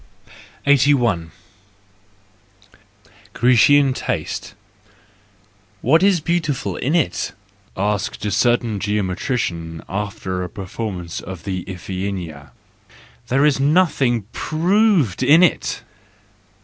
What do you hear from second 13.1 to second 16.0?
there is nothing proved in it!